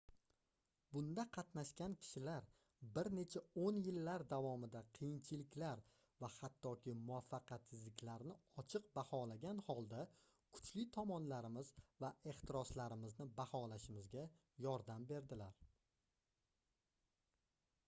bunda 0.95 1.23
qatnashgan 1.35 1.95
kishilar 2.03 2.45
bir 2.95 3.09
necha 3.17 3.41
oʻn 3.63 3.75
yillar 3.87 4.23
davomida 4.31 4.79
qiyinchiliklar 4.99 5.83
va 6.23 6.29
hattoki 6.37 6.95
muvaffaqiyatsizliklarni 7.01 8.37
ochiq 8.63 8.87
baholagan 8.97 9.61
holda 9.67 9.99
kuchli 10.59 10.85
tomonlarimiz 10.97 11.71
va 12.05 12.11
ehtiroslarimizni 12.33 13.27
baholashimizga 13.41 14.25
yordam 14.67 15.05
berdilar 15.13 15.61